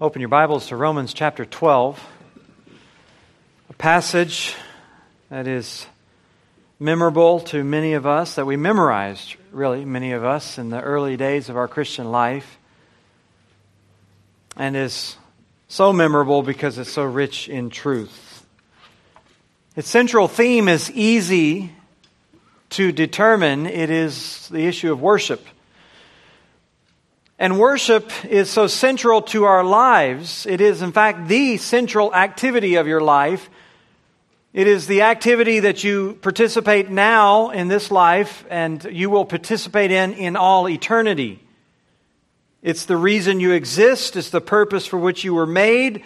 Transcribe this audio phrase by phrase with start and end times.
[0.00, 2.00] Open your Bibles to Romans chapter 12,
[3.68, 4.54] a passage
[5.28, 5.86] that is
[6.78, 11.16] memorable to many of us, that we memorized, really, many of us, in the early
[11.16, 12.58] days of our Christian life,
[14.56, 15.16] and is
[15.66, 18.46] so memorable because it's so rich in truth.
[19.74, 21.72] Its central theme is easy
[22.70, 25.44] to determine it is the issue of worship.
[27.38, 30.44] And worship is so central to our lives.
[30.44, 33.48] It is, in fact, the central activity of your life.
[34.52, 39.92] It is the activity that you participate now in this life and you will participate
[39.92, 41.40] in in all eternity.
[42.60, 46.02] It's the reason you exist, it's the purpose for which you were made.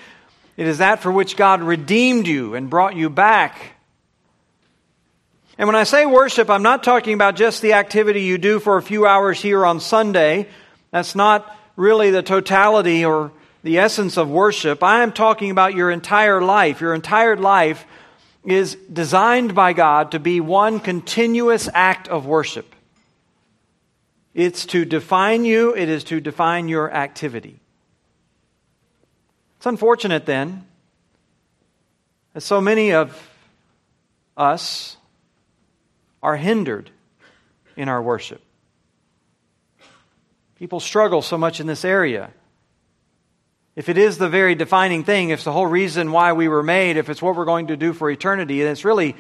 [0.59, 3.77] It is that for which God redeemed you and brought you back.
[5.56, 8.77] And when I say worship, I'm not talking about just the activity you do for
[8.77, 10.48] a few hours here on Sunday
[10.92, 13.33] that's not really the totality or
[13.64, 14.83] the essence of worship.
[14.83, 16.80] I am talking about your entire life.
[16.80, 17.84] Your entire life
[18.44, 22.75] is designed by God to be one continuous act of worship.
[24.34, 27.61] It's to define you, it is to define your activity.
[29.58, 30.67] It's unfortunate then
[32.33, 33.30] that so many of
[34.36, 34.97] us
[36.22, 36.91] are hindered
[37.77, 38.42] in our worship.
[40.62, 42.30] People struggle so much in this area.
[43.74, 46.62] If it is the very defining thing, if it's the whole reason why we were
[46.62, 49.16] made, if it's what we're going to do for eternity, then it's really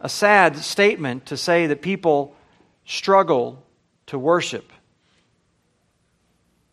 [0.00, 2.34] a sad statement to say that people
[2.84, 3.64] struggle
[4.06, 4.72] to worship.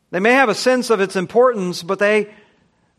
[0.09, 2.33] They may have a sense of its importance, but they,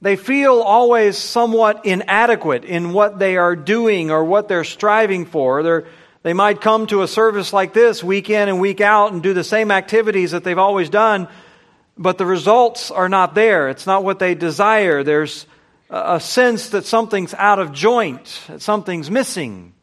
[0.00, 5.64] they feel always somewhat inadequate in what they are doing or what they're striving for.
[5.64, 5.86] They're,
[6.24, 9.34] they might come to a service like this week in and week out and do
[9.34, 11.28] the same activities that they've always done,
[11.98, 13.68] but the results are not there.
[13.68, 15.04] It's not what they desire.
[15.04, 15.46] There's
[15.90, 19.74] a sense that something's out of joint, that something's missing.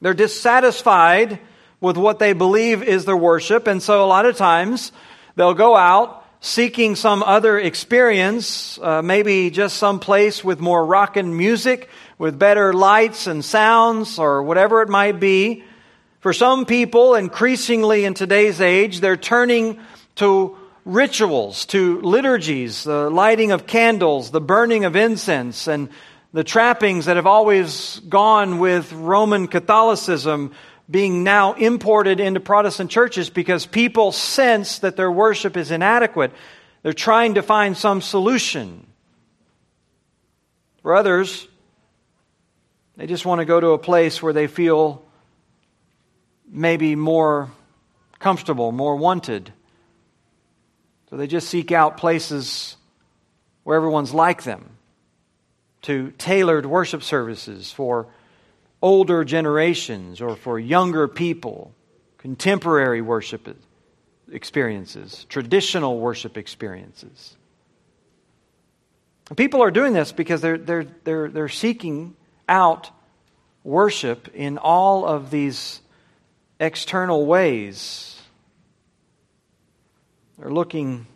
[0.00, 1.38] They're dissatisfied
[1.80, 4.90] with what they believe is their worship, and so a lot of times
[5.36, 11.36] they'll go out seeking some other experience, uh, maybe just some place with more rockin'
[11.36, 11.88] music
[12.18, 15.62] with better lights and sounds or whatever it might be.
[16.18, 19.78] For some people, increasingly in today's age, they're turning
[20.16, 25.88] to rituals, to liturgies, the lighting of candles, the burning of incense, and
[26.32, 30.52] the trappings that have always gone with Roman Catholicism
[30.92, 36.32] being now imported into Protestant churches because people sense that their worship is inadequate.
[36.82, 38.86] They're trying to find some solution.
[40.82, 41.48] For others,
[42.96, 45.02] they just want to go to a place where they feel
[46.46, 47.50] maybe more
[48.18, 49.52] comfortable, more wanted.
[51.08, 52.76] So they just seek out places
[53.64, 54.76] where everyone's like them
[55.82, 58.08] to tailored worship services for
[58.82, 61.72] older generations or for younger people,
[62.18, 63.56] contemporary worship
[64.30, 67.36] experiences, traditional worship experiences.
[69.36, 72.16] People are doing this because they're, they're, they're, they're seeking
[72.48, 72.90] out
[73.64, 75.80] worship in all of these
[76.58, 78.20] external ways.
[80.38, 81.06] They're looking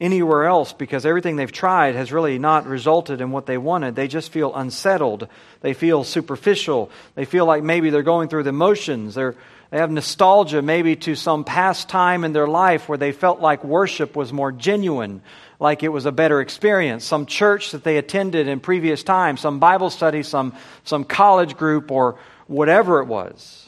[0.00, 3.96] anywhere else because everything they've tried has really not resulted in what they wanted.
[3.96, 5.28] They just feel unsettled.
[5.60, 6.90] They feel superficial.
[7.14, 9.16] They feel like maybe they're going through the motions.
[9.16, 9.34] They're,
[9.70, 13.64] they have nostalgia maybe to some past time in their life where they felt like
[13.64, 15.20] worship was more genuine
[15.60, 17.04] like it was a better experience.
[17.04, 20.54] Some church that they attended in previous times, some Bible study, some,
[20.84, 23.67] some college group, or whatever it was.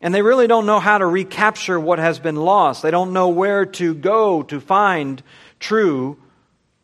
[0.00, 2.82] And they really don't know how to recapture what has been lost.
[2.82, 5.22] They don't know where to go to find
[5.58, 6.16] true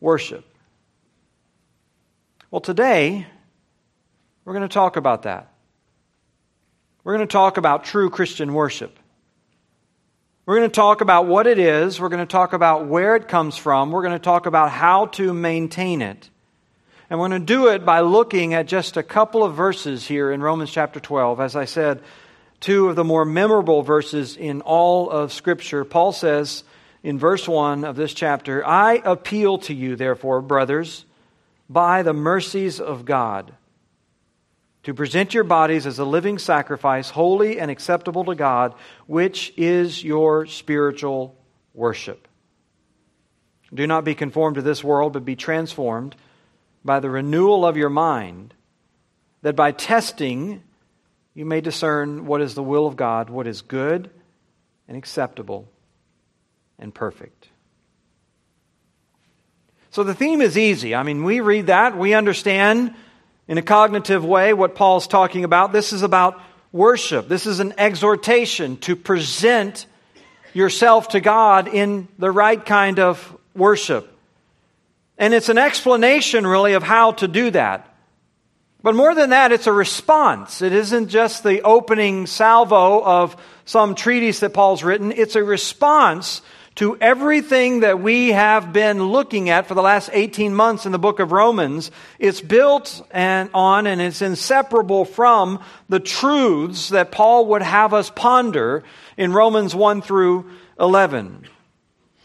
[0.00, 0.44] worship.
[2.50, 3.26] Well, today,
[4.44, 5.52] we're going to talk about that.
[7.04, 8.98] We're going to talk about true Christian worship.
[10.46, 12.00] We're going to talk about what it is.
[12.00, 13.90] We're going to talk about where it comes from.
[13.90, 16.28] We're going to talk about how to maintain it.
[17.08, 20.30] And we're going to do it by looking at just a couple of verses here
[20.30, 21.40] in Romans chapter 12.
[21.40, 22.02] As I said,
[22.64, 25.84] two of the more memorable verses in all of Scripture.
[25.84, 26.64] Paul says
[27.02, 31.04] in verse 1 of this chapter, I appeal to you, therefore, brothers,
[31.68, 33.52] by the mercies of God
[34.84, 38.72] to present your bodies as a living sacrifice, holy and acceptable to God,
[39.06, 41.36] which is your spiritual
[41.74, 42.26] worship.
[43.74, 46.16] Do not be conformed to this world, but be transformed
[46.82, 48.54] by the renewal of your mind,
[49.42, 50.62] that by testing
[51.34, 54.10] you may discern what is the will of God, what is good
[54.86, 55.68] and acceptable
[56.78, 57.48] and perfect.
[59.90, 60.94] So the theme is easy.
[60.94, 62.94] I mean, we read that, we understand
[63.46, 65.72] in a cognitive way what Paul's talking about.
[65.72, 66.40] This is about
[66.72, 67.28] worship.
[67.28, 69.86] This is an exhortation to present
[70.52, 74.10] yourself to God in the right kind of worship.
[75.16, 77.93] And it's an explanation, really, of how to do that.
[78.84, 80.60] But more than that, it's a response.
[80.60, 83.34] It isn't just the opening salvo of
[83.64, 86.42] some treatise that Paul's written, it's a response
[86.74, 90.98] to everything that we have been looking at for the last 18 months in the
[90.98, 91.90] book of Romans.
[92.18, 98.10] It's built and on and it's inseparable from the truths that Paul would have us
[98.10, 98.84] ponder
[99.16, 101.46] in Romans 1 through 11.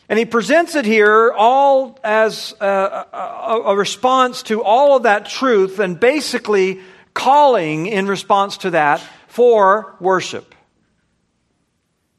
[0.09, 5.27] And he presents it here all as a, a, a, response to all of that
[5.27, 6.81] truth and basically
[7.13, 10.56] calling in response to that for worship.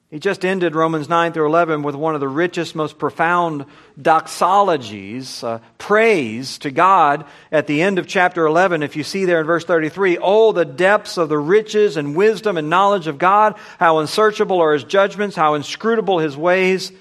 [0.08, 3.64] He just ended Romans 9 through 11 with one of the richest, most profound
[4.00, 8.84] doxologies, uh, praise to God at the end of chapter 11.
[8.84, 12.56] If you see there in verse 33, oh, the depths of the riches and wisdom
[12.56, 16.93] and knowledge of God, how unsearchable are his judgments, how inscrutable his ways.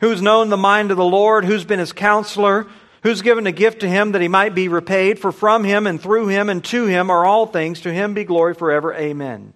[0.00, 1.44] Who's known the mind of the Lord?
[1.44, 2.66] Who's been his counselor?
[3.02, 5.18] Who's given a gift to him that he might be repaid?
[5.18, 7.82] For from him and through him and to him are all things.
[7.82, 8.92] To him be glory forever.
[8.94, 9.52] Amen.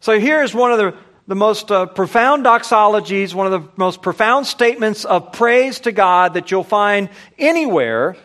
[0.00, 0.94] So here's one of the
[1.26, 6.34] the most uh, profound doxologies, one of the most profound statements of praise to God
[6.34, 8.16] that you'll find anywhere,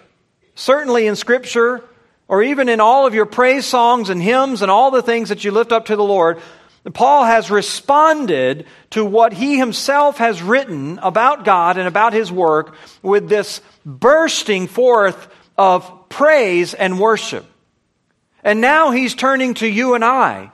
[0.56, 1.81] certainly in Scripture,
[2.28, 5.45] or even in all of your praise songs and hymns and all the things that
[5.45, 6.42] you lift up to the Lord.
[6.94, 12.75] Paul has responded to what he himself has written about God and about his work
[13.01, 15.27] with this bursting forth
[15.57, 17.45] of praise and worship.
[18.44, 20.51] And now he's turning to you and I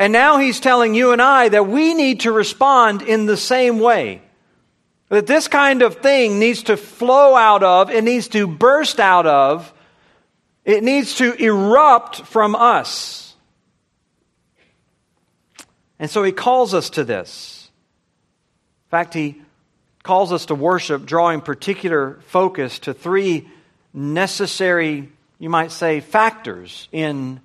[0.00, 3.78] and now he's telling you and I that we need to respond in the same
[3.80, 4.22] way.
[5.10, 9.26] That this kind of thing needs to flow out of, it needs to burst out
[9.26, 9.74] of,
[10.64, 13.29] it needs to erupt from us.
[16.00, 17.70] And so he calls us to this.
[18.86, 19.40] In fact, he
[20.02, 23.46] calls us to worship, drawing particular focus to three
[23.92, 27.40] necessary, you might say, factors in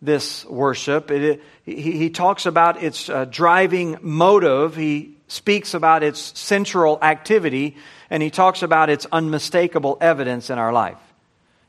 [0.00, 1.10] this worship.
[1.10, 4.76] It, he, he, talks about its uh, driving motive.
[4.76, 7.76] He speaks about its central activity,
[8.08, 10.98] and he talks about its unmistakable evidence in our life.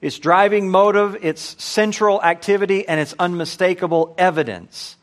[0.02, 4.98] Its driving motive, its central activity, and its unmistakable evidence.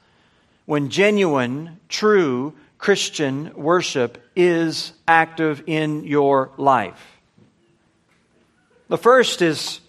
[0.66, 7.19] When genuine, true Christian worship is active in your life.
[8.88, 9.81] The first is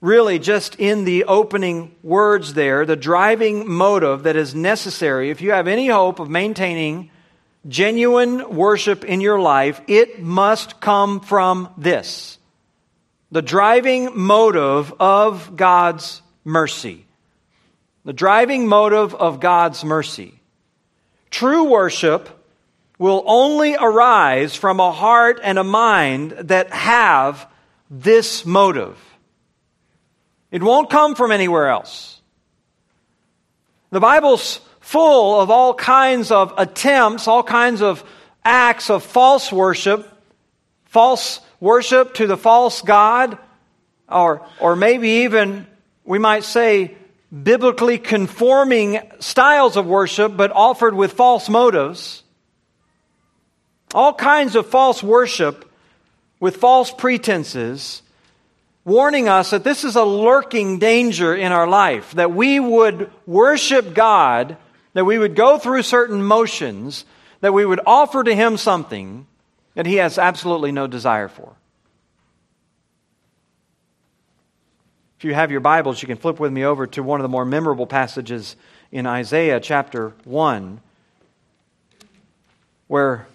[0.00, 5.50] really just in the opening words there, the driving motive that is necessary, if you
[5.50, 7.10] have any hope of maintaining
[7.66, 12.38] genuine worship in your life, it must come from this
[13.32, 17.05] the driving motive of God's mercy.
[18.06, 20.40] The driving motive of God's mercy.
[21.28, 22.28] True worship
[23.00, 27.48] will only arise from a heart and a mind that have
[27.90, 28.96] this motive.
[30.52, 32.20] It won't come from anywhere else.
[33.90, 38.04] The Bible's full of all kinds of attempts, all kinds of
[38.44, 40.08] acts of false worship,
[40.84, 43.36] false worship to the false God,
[44.08, 45.66] or, or maybe even,
[46.04, 46.94] we might say,
[47.30, 52.22] biblically conforming styles of worship, but offered with false motives.
[53.94, 55.70] All kinds of false worship
[56.40, 58.02] with false pretenses
[58.86, 63.92] warning us that this is a lurking danger in our life, that we would worship
[63.92, 64.56] God,
[64.94, 67.04] that we would go through certain motions,
[67.40, 69.26] that we would offer to Him something
[69.74, 71.56] that He has absolutely no desire for.
[75.18, 77.30] If you have your Bibles, you can flip with me over to one of the
[77.30, 78.54] more memorable passages
[78.92, 80.78] in Isaiah chapter 1,
[82.86, 83.26] where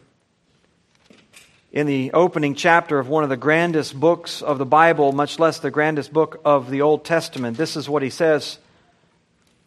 [1.72, 5.58] in the opening chapter of one of the grandest books of the Bible, much less
[5.58, 7.58] the grandest book of the Old Testament.
[7.58, 8.60] This is what he says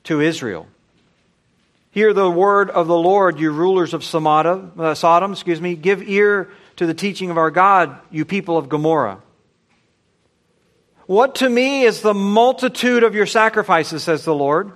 [0.04, 0.68] to Israel.
[1.90, 5.75] Hear the word of the Lord, you rulers of Sodom, uh, excuse me.
[5.75, 9.21] Give ear to the teaching of our God, you people of Gomorrah.
[11.07, 14.73] What to me is the multitude of your sacrifices, says the Lord.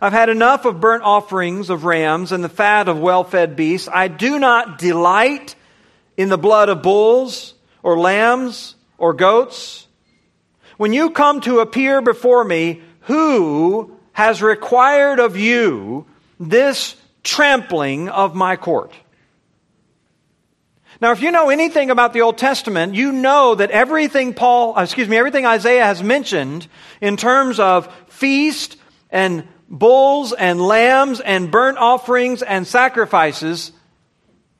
[0.00, 3.88] I've had enough of burnt offerings of rams and the fat of well fed beasts.
[3.92, 5.54] I do not delight
[6.16, 9.86] in the blood of bulls or lambs or goats?
[10.76, 16.06] When you come to appear before me, who has required of you
[16.38, 18.92] this trampling of my court?
[21.02, 24.84] Now, if you know anything about the Old Testament, you know that everything Paul, uh,
[24.84, 26.68] excuse me, everything Isaiah has mentioned
[27.00, 28.76] in terms of feast
[29.10, 33.72] and bulls and lambs and burnt offerings and sacrifices,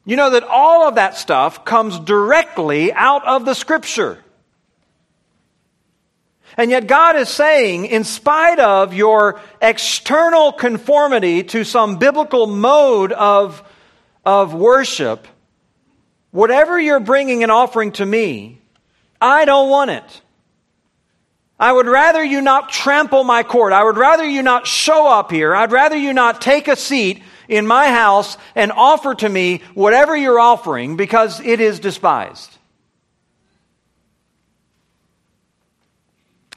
[0.04, 4.18] you know that all of that stuff comes directly out of the scripture.
[6.56, 13.12] And yet God is saying, in spite of your external conformity to some biblical mode
[13.12, 13.62] of,
[14.24, 15.28] of worship,
[16.32, 18.60] Whatever you're bringing and offering to me,
[19.20, 20.22] I don't want it.
[21.60, 23.72] I would rather you not trample my court.
[23.72, 25.54] I would rather you not show up here.
[25.54, 30.16] I'd rather you not take a seat in my house and offer to me whatever
[30.16, 32.58] you're offering because it is despised.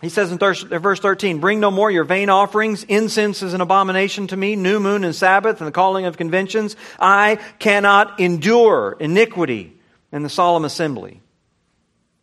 [0.05, 2.83] He says in verse 13, Bring no more your vain offerings.
[2.83, 4.55] Incense is an abomination to me.
[4.55, 6.75] New moon and Sabbath and the calling of conventions.
[6.99, 9.73] I cannot endure iniquity
[10.11, 11.23] in the solemn assembly.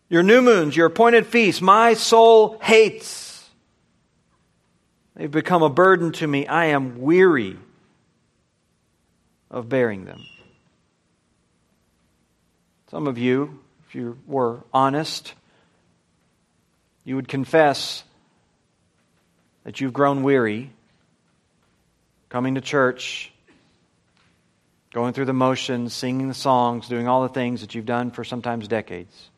[0.09, 3.51] Your new moons, your appointed feasts, my soul hates.
[5.17, 6.47] They've become a burden to me.
[6.47, 7.57] I am weary
[9.51, 10.23] of bearing them.
[12.93, 13.59] Some of you,
[13.89, 15.35] if you were honest,
[17.05, 18.05] you would confess
[19.65, 20.71] that you've grown weary
[22.29, 23.33] coming to church,
[24.93, 28.25] going through the motions, singing the songs, doing all the things that you've done for
[28.25, 29.31] sometimes decades.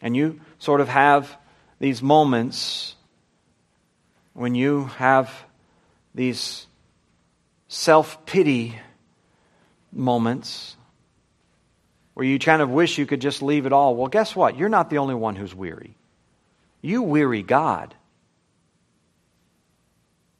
[0.00, 1.36] And you sort of have
[1.78, 2.94] these moments
[4.34, 5.44] when you have
[6.14, 6.66] these
[7.68, 8.78] self pity
[9.92, 10.76] moments
[12.14, 13.96] where you kind of wish you could just leave it all.
[13.96, 14.56] Well, guess what?
[14.56, 15.96] You're not the only one who's weary.
[16.80, 17.94] You weary God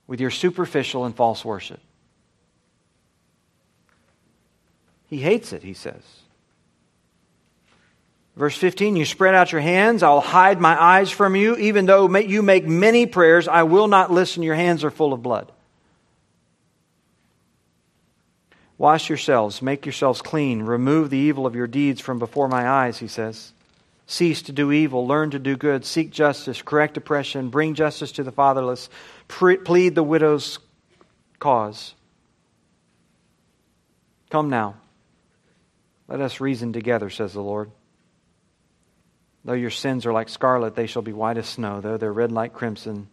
[0.06, 1.80] with your superficial and false worship.
[5.06, 6.02] He hates it, he says.
[8.34, 11.54] Verse 15, you spread out your hands, I'll hide my eyes from you.
[11.56, 14.42] Even though you make many prayers, I will not listen.
[14.42, 15.52] Your hands are full of blood.
[18.82, 22.98] Wash yourselves, make yourselves clean, remove the evil of your deeds from before my eyes,
[22.98, 23.52] he says.
[24.08, 28.24] Cease to do evil, learn to do good, seek justice, correct oppression, bring justice to
[28.24, 28.90] the fatherless,
[29.28, 30.58] plead the widow's
[31.38, 31.94] cause.
[34.30, 34.74] Come now.
[36.08, 37.70] Let us reason together, says the Lord.
[39.44, 41.80] Though your sins are like scarlet, they shall be white as snow.
[41.80, 43.06] Though they're red like crimson,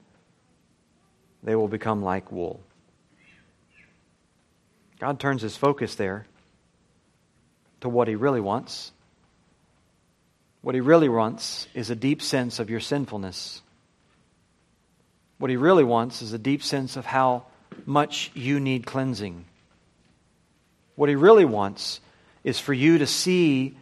[1.43, 2.59] they will become like wool.
[4.99, 6.25] God turns his focus there
[7.81, 8.91] to what he really wants.
[10.61, 13.61] What he really wants is a deep sense of your sinfulness.
[15.37, 17.45] What he really wants is a deep sense of how
[17.85, 19.45] much you need cleansing.
[20.95, 22.01] What he really wants
[22.43, 23.77] is for you to see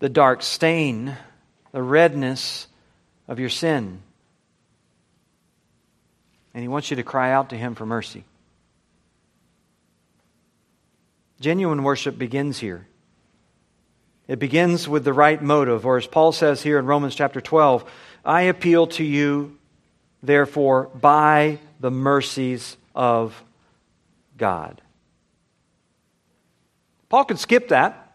[0.00, 1.16] the dark stain,
[1.70, 2.66] the redness
[3.28, 4.02] of your sin.
[6.52, 8.24] And he wants you to cry out to him for mercy.
[11.40, 12.86] Genuine worship begins here.
[14.28, 17.90] It begins with the right motive, or as Paul says here in Romans chapter 12,
[18.24, 19.58] I appeal to you,
[20.22, 23.42] therefore, by the mercies of
[24.36, 24.80] God.
[27.08, 28.14] Paul could skip that.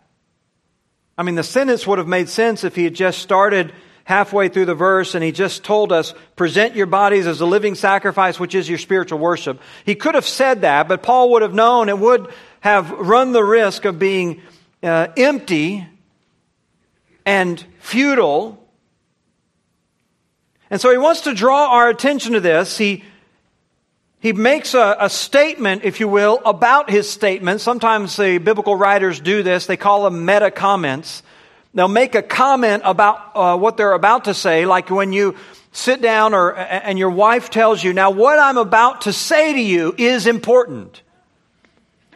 [1.18, 3.74] I mean, the sentence would have made sense if he had just started
[4.06, 7.76] halfway through the verse and he just told us, present your bodies as a living
[7.76, 9.60] sacrifice, which is your spiritual worship.
[9.84, 12.32] He could have said that, but Paul would have known it would
[12.66, 14.42] have run the risk of being
[14.82, 15.86] uh, empty
[17.24, 18.60] and futile.
[20.72, 22.76] And so he wants to draw our attention to this.
[22.76, 23.04] He,
[24.20, 27.62] he makes a, a, statement, if you will, about his statement.
[27.62, 29.68] Sometimes the biblical writers do this.
[29.68, 31.22] They call them meta comments.
[31.76, 35.36] They'll make a comment about uh, what they're about to say, like when you
[35.72, 39.62] sit down or, and your wife tells you, now what I'm about to say to
[39.62, 41.04] you is important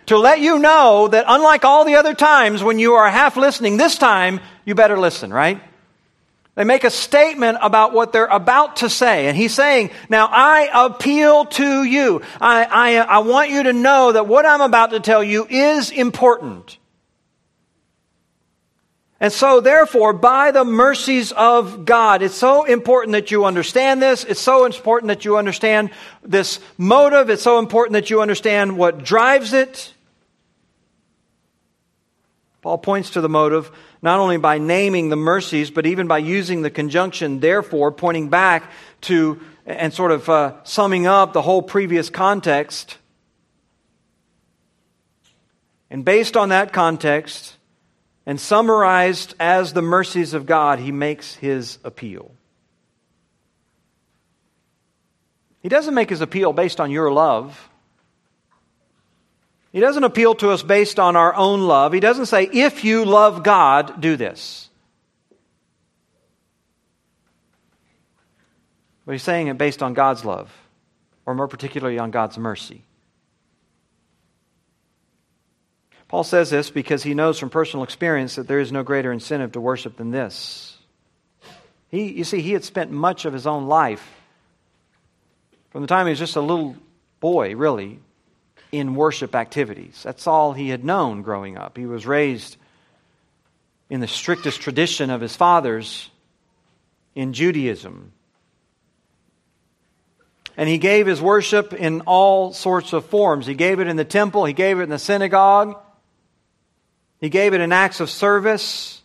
[0.09, 3.77] to let you know that unlike all the other times when you are half listening,
[3.77, 5.61] this time you better listen, right?
[6.55, 9.27] They make a statement about what they're about to say.
[9.27, 12.23] And he's saying, Now I appeal to you.
[12.41, 15.91] I, I, I want you to know that what I'm about to tell you is
[15.91, 16.79] important.
[19.19, 24.23] And so, therefore, by the mercies of God, it's so important that you understand this.
[24.23, 25.91] It's so important that you understand
[26.23, 27.29] this motive.
[27.29, 29.93] It's so important that you understand what drives it.
[32.61, 36.61] Paul points to the motive not only by naming the mercies, but even by using
[36.61, 42.09] the conjunction therefore, pointing back to and sort of uh, summing up the whole previous
[42.09, 42.97] context.
[45.91, 47.55] And based on that context,
[48.25, 52.31] and summarized as the mercies of God, he makes his appeal.
[55.61, 57.68] He doesn't make his appeal based on your love.
[59.71, 61.93] He doesn't appeal to us based on our own love.
[61.93, 64.69] He doesn't say, if you love God, do this.
[69.05, 70.51] But he's saying it based on God's love,
[71.25, 72.83] or more particularly on God's mercy.
[76.07, 79.51] Paul says this because he knows from personal experience that there is no greater incentive
[79.51, 80.75] to worship than this.
[81.89, 84.07] He, you see, he had spent much of his own life,
[85.69, 86.75] from the time he was just a little
[87.19, 87.99] boy, really,
[88.71, 90.01] in worship activities.
[90.03, 91.77] That's all he had known growing up.
[91.77, 92.57] He was raised
[93.89, 96.09] in the strictest tradition of his fathers
[97.15, 98.11] in Judaism.
[100.55, 103.45] And he gave his worship in all sorts of forms.
[103.45, 105.77] He gave it in the temple, he gave it in the synagogue,
[107.19, 109.01] he gave it in acts of service.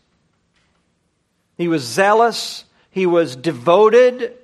[1.56, 2.64] He was zealous.
[2.90, 4.36] He was devoted.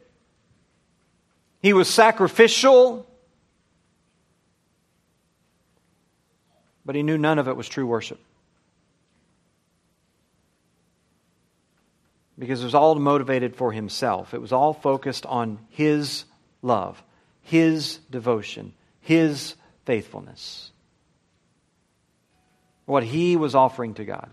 [1.62, 3.06] He was sacrificial.
[6.90, 8.18] But he knew none of it was true worship.
[12.36, 14.34] Because it was all motivated for himself.
[14.34, 16.24] It was all focused on his
[16.62, 17.00] love,
[17.42, 19.54] his devotion, his
[19.84, 20.72] faithfulness
[22.86, 24.28] what he was offering to God.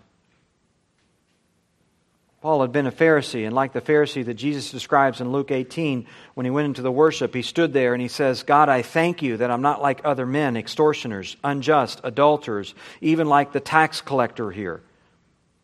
[2.48, 6.08] Paul had been a Pharisee, and like the Pharisee that Jesus describes in Luke 18,
[6.34, 9.22] when he went into the worship, he stood there and he says, God, I thank
[9.22, 14.50] you that I'm not like other men, extortioners, unjust, adulterers, even like the tax collector
[14.50, 14.82] here.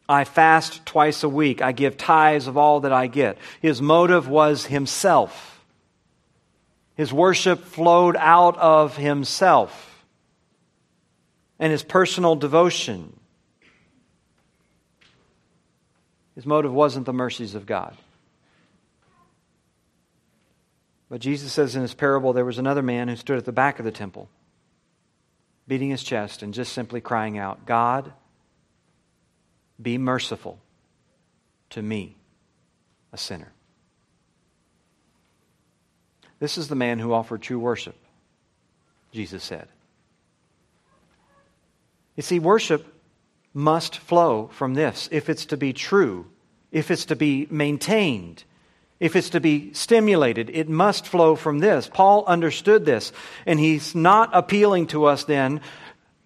[0.10, 1.62] I fast twice a week.
[1.62, 3.38] I give tithes of all that I get.
[3.62, 5.64] His motive was himself.
[6.96, 10.04] His worship flowed out of himself
[11.60, 13.18] and his personal devotion.
[16.36, 17.96] His motive wasn't the mercies of God.
[21.10, 23.78] But Jesus says in his parable there was another man who stood at the back
[23.78, 24.30] of the temple,
[25.68, 28.12] beating his chest and just simply crying out, God,
[29.82, 30.60] be merciful
[31.72, 32.16] to me,
[33.12, 33.52] a sinner.
[36.40, 37.96] This is the man who offered true worship,
[39.12, 39.68] Jesus said.
[42.16, 42.93] You see, worship
[43.54, 46.26] must flow from this if it's to be true,
[46.72, 48.44] if it's to be maintained,
[49.00, 50.50] if it's to be stimulated.
[50.50, 51.90] It must flow from this.
[51.94, 53.12] Paul understood this,
[53.46, 55.62] and he's not appealing to us then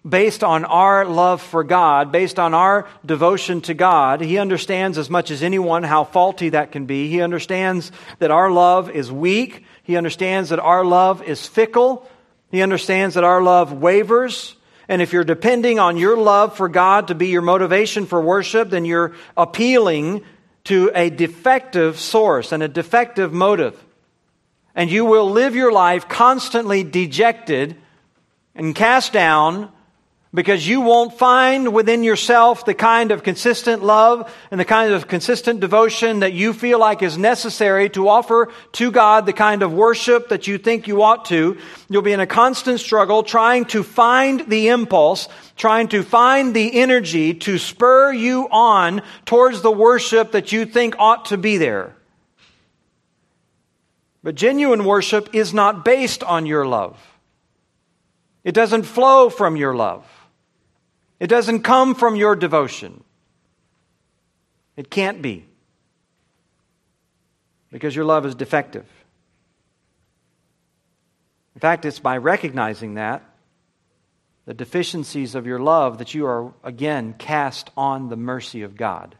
[0.08, 4.20] based on our love for God, based on our devotion to God.
[4.20, 7.08] He understands as much as anyone how faulty that can be.
[7.08, 9.64] He understands that our love is weak.
[9.82, 12.08] He understands that our love is fickle.
[12.50, 14.54] He understands that our love wavers.
[14.88, 18.70] And if you're depending on your love for God to be your motivation for worship,
[18.70, 20.24] then you're appealing
[20.64, 23.82] to a defective source and a defective motive.
[24.74, 27.76] And you will live your life constantly dejected
[28.54, 29.70] and cast down
[30.32, 35.08] because you won't find within yourself the kind of consistent love and the kind of
[35.08, 39.72] consistent devotion that you feel like is necessary to offer to God the kind of
[39.72, 41.56] worship that you think you ought to.
[41.88, 46.78] You'll be in a constant struggle trying to find the impulse, trying to find the
[46.78, 51.94] energy to spur you on towards the worship that you think ought to be there.
[54.22, 57.02] But genuine worship is not based on your love.
[58.44, 60.06] It doesn't flow from your love.
[61.20, 63.02] It doesn't come from your devotion.
[64.76, 65.46] It can't be.
[67.70, 68.86] Because your love is defective.
[71.54, 73.24] In fact, it's by recognizing that,
[74.46, 79.16] the deficiencies of your love, that you are again cast on the mercy of God.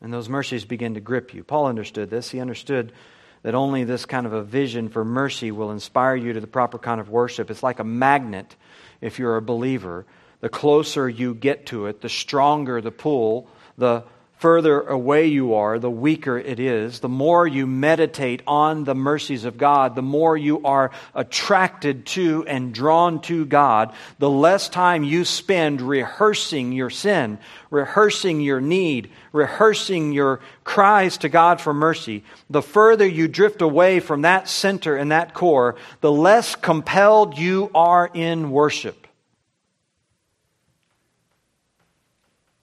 [0.00, 1.44] And those mercies begin to grip you.
[1.44, 2.30] Paul understood this.
[2.30, 2.92] He understood
[3.42, 6.78] that only this kind of a vision for mercy will inspire you to the proper
[6.78, 7.50] kind of worship.
[7.50, 8.56] It's like a magnet
[9.00, 10.06] if you're a believer.
[10.40, 14.04] The closer you get to it, the stronger the pull, the
[14.42, 16.98] further away you are, the weaker it is.
[16.98, 22.44] The more you meditate on the mercies of God, the more you are attracted to
[22.48, 27.38] and drawn to God, the less time you spend rehearsing your sin,
[27.70, 32.24] rehearsing your need, rehearsing your cries to God for mercy.
[32.50, 37.70] The further you drift away from that center and that core, the less compelled you
[37.76, 39.01] are in worship.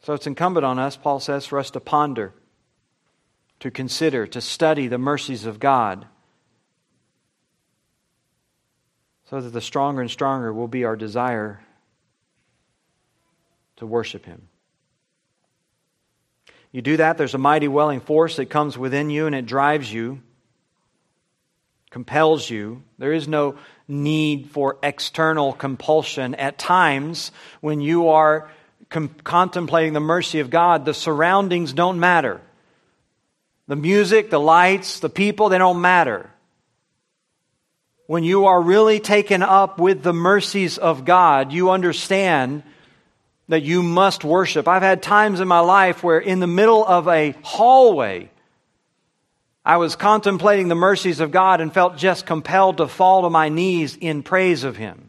[0.09, 2.33] So it's incumbent on us, Paul says, for us to ponder,
[3.59, 6.07] to consider, to study the mercies of God,
[9.29, 11.61] so that the stronger and stronger will be our desire
[13.75, 14.47] to worship Him.
[16.71, 19.93] You do that, there's a mighty welling force that comes within you and it drives
[19.93, 20.23] you,
[21.91, 22.81] compels you.
[22.97, 26.33] There is no need for external compulsion.
[26.33, 28.49] At times, when you are
[28.89, 32.41] com- contemplating the mercy of God, the surroundings don't matter.
[33.67, 36.29] The music, the lights, the people, they don't matter.
[38.07, 42.63] When you are really taken up with the mercies of God, you understand
[43.47, 44.67] that you must worship.
[44.67, 48.29] I've had times in my life where, in the middle of a hallway,
[49.63, 53.49] I was contemplating the mercies of God and felt just compelled to fall to my
[53.49, 55.08] knees in praise of Him.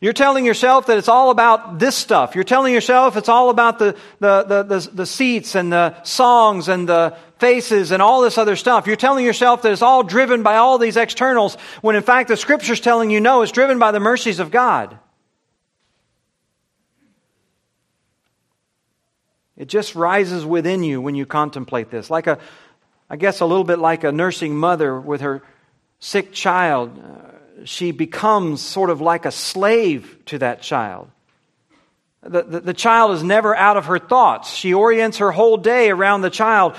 [0.00, 2.36] You're telling yourself that it's all about this stuff.
[2.36, 6.68] You're telling yourself it's all about the, the, the, the, the seats and the songs
[6.68, 8.86] and the faces and all this other stuff.
[8.86, 12.36] You're telling yourself that it's all driven by all these externals, when in fact the
[12.36, 14.98] Scripture's telling you no, it's driven by the mercies of God.
[19.56, 22.08] It just rises within you when you contemplate this.
[22.08, 22.38] Like a,
[23.10, 25.42] I guess, a little bit like a nursing mother with her
[25.98, 26.96] sick child.
[26.96, 31.10] Uh, she becomes sort of like a slave to that child.
[32.22, 34.52] The, the, the child is never out of her thoughts.
[34.52, 36.76] She orients her whole day around the child.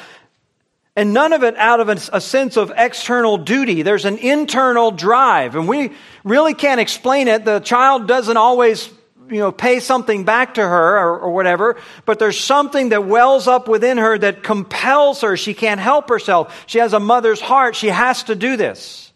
[0.96, 3.84] And none of it out of a, a sense of external duty.
[3.84, 5.92] There's an internal drive, and we
[6.26, 7.46] really can't explain it.
[7.46, 8.90] The child doesn't always
[9.30, 13.48] you know, pay something back to her or, or, whatever, but there's something that wells
[13.48, 15.38] up within her that compels her.
[15.38, 16.64] She can't help herself.
[16.68, 17.76] She has a mother's heart.
[17.76, 19.09] She has to do this.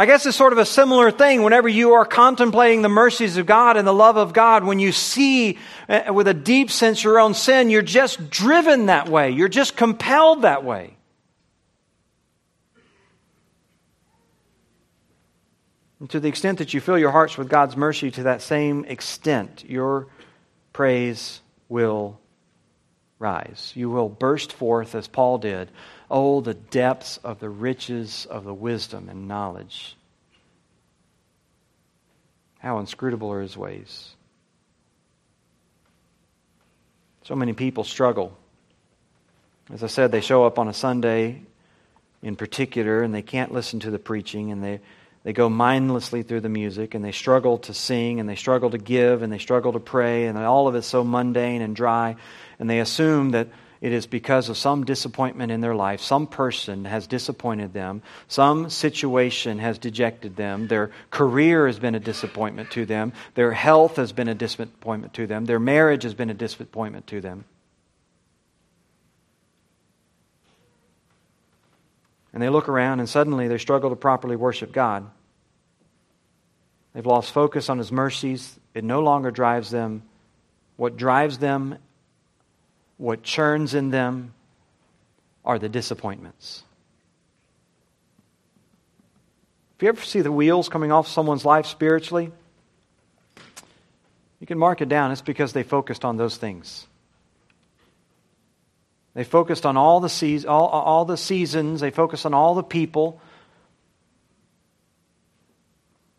[0.00, 3.44] I guess it's sort of a similar thing whenever you are contemplating the mercies of
[3.44, 4.64] God and the love of God.
[4.64, 5.58] When you see
[5.90, 9.32] uh, with a deep sense your own sin, you're just driven that way.
[9.32, 10.96] You're just compelled that way.
[16.00, 18.86] And to the extent that you fill your hearts with God's mercy, to that same
[18.86, 20.06] extent, your
[20.72, 22.18] praise will
[23.20, 23.72] rise.
[23.76, 25.70] You will burst forth as Paul did.
[26.10, 29.96] Oh, the depths of the riches of the wisdom and knowledge.
[32.58, 34.16] How inscrutable are his ways.
[37.22, 38.36] So many people struggle.
[39.72, 41.42] As I said, they show up on a Sunday
[42.22, 44.80] in particular and they can't listen to the preaching and they
[45.22, 48.78] they go mindlessly through the music and they struggle to sing and they struggle to
[48.78, 52.16] give and they struggle to pray and all of it's so mundane and dry
[52.58, 53.48] and they assume that
[53.80, 56.02] it is because of some disappointment in their life.
[56.02, 58.02] Some person has disappointed them.
[58.28, 60.68] Some situation has dejected them.
[60.68, 63.14] Their career has been a disappointment to them.
[63.34, 65.46] Their health has been a disappointment to them.
[65.46, 67.46] Their marriage has been a disappointment to them.
[72.32, 75.10] And they look around and suddenly they struggle to properly worship God.
[76.92, 78.58] They've lost focus on His mercies.
[78.74, 80.02] It no longer drives them.
[80.76, 81.76] What drives them,
[82.96, 84.32] what churns in them,
[85.44, 86.62] are the disappointments.
[89.76, 92.30] If you ever see the wheels coming off someone's life spiritually,
[94.38, 95.10] you can mark it down.
[95.10, 96.86] It's because they focused on those things.
[99.14, 102.62] They focused on all the, se- all, all the seasons, they focused on all the
[102.62, 103.20] people,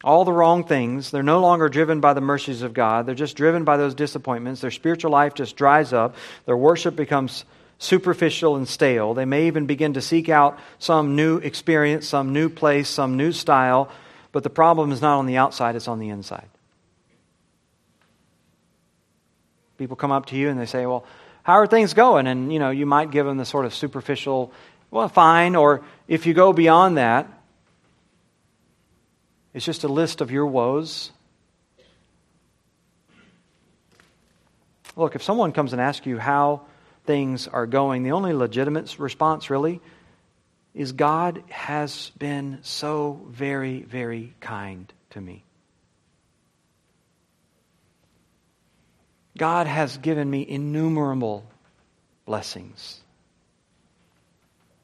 [0.04, 1.12] all the wrong things.
[1.12, 3.06] They're no longer driven by the mercies of God.
[3.06, 4.62] They're just driven by those disappointments.
[4.62, 6.16] Their spiritual life just dries up.
[6.46, 7.46] Their worship becomes
[7.78, 9.14] superficial and stale.
[9.14, 13.32] They may even begin to seek out some new experience, some new place, some new
[13.32, 13.90] style.
[14.32, 16.48] But the problem is not on the outside, it's on the inside.
[19.78, 21.06] People come up to you and they say, Well,
[21.44, 22.28] how are things going?
[22.28, 24.54] And, you know, you might give them the sort of superficial,
[24.90, 25.56] well, fine.
[25.56, 27.28] Or if you go beyond that,
[29.54, 31.12] it's just a list of your woes.
[34.96, 36.62] Look, if someone comes and asks you how
[37.06, 39.82] things are going, the only legitimate response really
[40.74, 45.44] is God has been so very, very kind to me.
[49.38, 51.46] God has given me innumerable
[52.26, 53.02] blessings.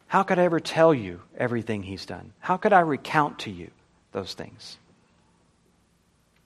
[0.08, 2.32] How could I ever tell you everything He's done?
[2.40, 3.70] How could I recount to you
[4.14, 4.78] those things?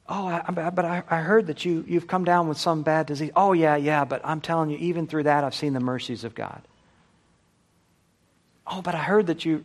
[0.09, 3.31] Oh, I, but I, I heard that you, you've come down with some bad disease.
[3.35, 6.35] Oh, yeah, yeah, but I'm telling you, even through that, I've seen the mercies of
[6.35, 6.61] God.
[8.67, 9.63] Oh, but I heard that you,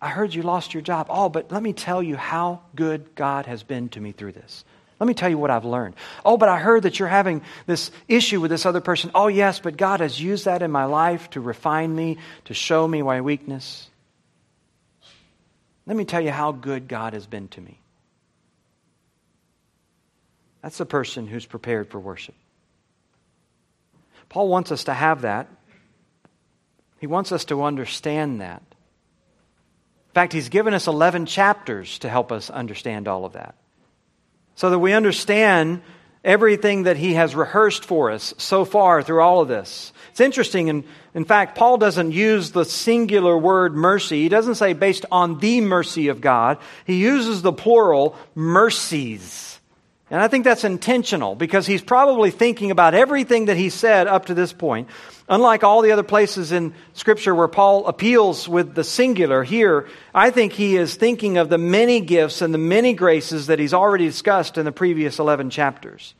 [0.00, 1.06] I heard you lost your job.
[1.10, 4.64] Oh, but let me tell you how good God has been to me through this.
[5.00, 5.94] Let me tell you what I've learned.
[6.24, 9.10] Oh, but I heard that you're having this issue with this other person.
[9.14, 12.86] Oh, yes, but God has used that in my life to refine me, to show
[12.86, 13.88] me my weakness.
[15.86, 17.78] Let me tell you how good God has been to me.
[20.62, 22.34] That's the person who's prepared for worship.
[24.28, 25.48] Paul wants us to have that.
[26.98, 28.62] He wants us to understand that.
[30.08, 33.54] In fact, he's given us 11 chapters to help us understand all of that.
[34.58, 35.82] So that we understand
[36.24, 39.92] everything that he has rehearsed for us so far through all of this.
[40.10, 40.82] It's interesting, and
[41.14, 44.24] in fact, Paul doesn't use the singular word mercy.
[44.24, 46.58] He doesn't say based on the mercy of God.
[46.84, 49.47] He uses the plural mercies.
[50.10, 54.26] And I think that's intentional because he's probably thinking about everything that he said up
[54.26, 54.88] to this point.
[55.28, 60.30] Unlike all the other places in Scripture where Paul appeals with the singular, here, I
[60.30, 64.06] think he is thinking of the many gifts and the many graces that he's already
[64.06, 66.14] discussed in the previous 11 chapters.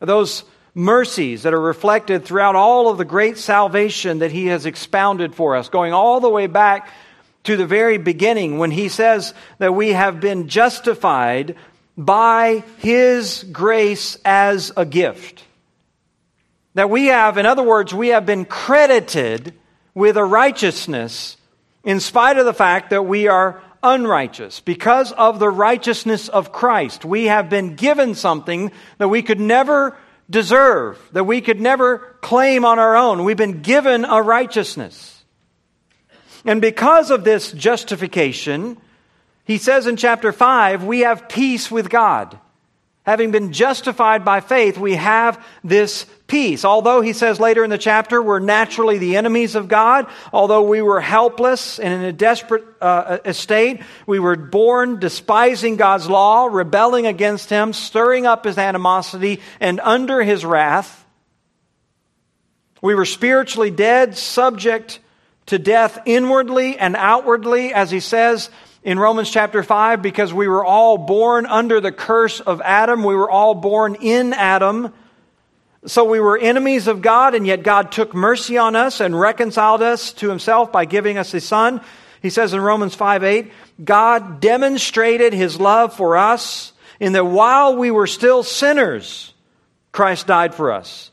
[0.00, 0.42] Those
[0.74, 5.54] mercies that are reflected throughout all of the great salvation that he has expounded for
[5.54, 6.90] us, going all the way back
[7.44, 11.56] to the very beginning when he says that we have been justified
[11.96, 15.44] by His grace as a gift.
[16.74, 19.54] That we have, in other words, we have been credited
[19.94, 21.36] with a righteousness
[21.84, 24.60] in spite of the fact that we are unrighteous.
[24.60, 29.96] Because of the righteousness of Christ, we have been given something that we could never
[30.30, 33.24] deserve, that we could never claim on our own.
[33.24, 35.24] We've been given a righteousness.
[36.44, 38.78] And because of this justification,
[39.44, 42.38] he says in chapter 5, we have peace with God.
[43.04, 46.64] Having been justified by faith, we have this peace.
[46.64, 50.80] Although, he says later in the chapter, we're naturally the enemies of God, although we
[50.82, 57.06] were helpless and in a desperate uh, estate, we were born despising God's law, rebelling
[57.06, 61.04] against Him, stirring up His animosity, and under His wrath.
[62.80, 65.00] We were spiritually dead, subject
[65.46, 68.48] to death inwardly and outwardly, as he says
[68.84, 73.04] in Romans chapter 5 because we were all born under the curse of Adam.
[73.04, 74.92] We were all born in Adam.
[75.86, 79.82] So we were enemies of God, and yet God took mercy on us and reconciled
[79.82, 81.80] us to himself by giving us his son.
[82.20, 83.52] He says in Romans 5 8,
[83.84, 89.34] God demonstrated his love for us in that while we were still sinners,
[89.90, 91.10] Christ died for us.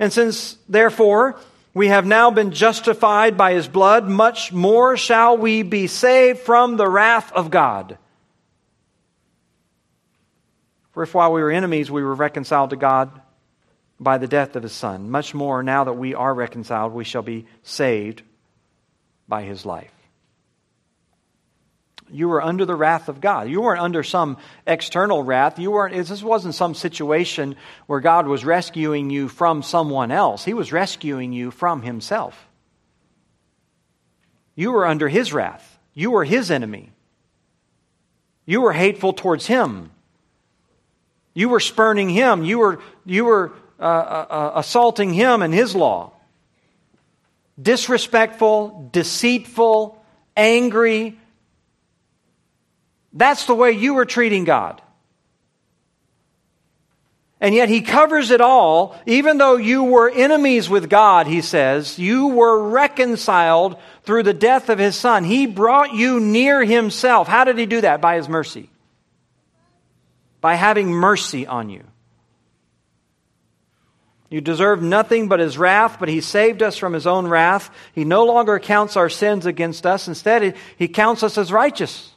[0.00, 1.38] And since, therefore,
[1.74, 6.76] we have now been justified by his blood, much more shall we be saved from
[6.76, 7.98] the wrath of God.
[10.92, 13.10] For if while we were enemies, we were reconciled to God
[13.98, 17.22] by the death of his Son, much more now that we are reconciled, we shall
[17.22, 18.22] be saved
[19.28, 19.91] by his life
[22.12, 23.48] you were under the wrath of God.
[23.48, 25.58] You weren't under some external wrath.
[25.58, 30.44] You weren't, this wasn't some situation where God was rescuing you from someone else.
[30.44, 32.46] He was rescuing you from Himself.
[34.54, 35.78] You were under His wrath.
[35.94, 36.90] You were His enemy.
[38.44, 39.90] You were hateful towards Him.
[41.32, 42.44] You were spurning Him.
[42.44, 46.12] You were, you were uh, uh, uh assaulting Him and His law.
[47.60, 50.02] Disrespectful, deceitful,
[50.36, 51.18] angry,
[53.12, 54.80] that's the way you were treating God.
[57.40, 58.96] And yet he covers it all.
[59.04, 64.68] Even though you were enemies with God, he says, you were reconciled through the death
[64.68, 65.24] of his son.
[65.24, 67.26] He brought you near himself.
[67.26, 68.00] How did he do that?
[68.00, 68.70] By his mercy.
[70.40, 71.82] By having mercy on you.
[74.30, 77.70] You deserve nothing but his wrath, but he saved us from his own wrath.
[77.92, 80.06] He no longer counts our sins against us.
[80.06, 82.11] Instead, he counts us as righteous.